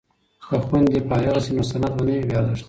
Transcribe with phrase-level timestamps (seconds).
[0.47, 2.59] که خویندې فارغې شي نو سند به نه وي بې ارزښته.